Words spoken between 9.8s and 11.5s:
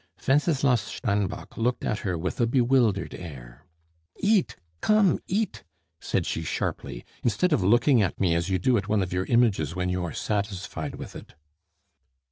you are satisfied with it."